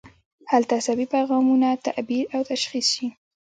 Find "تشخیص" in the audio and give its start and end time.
2.51-2.87